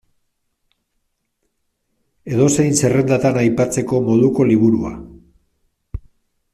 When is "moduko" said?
4.09-4.49